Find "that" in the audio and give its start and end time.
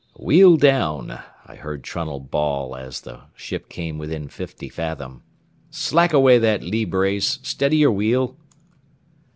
6.39-6.63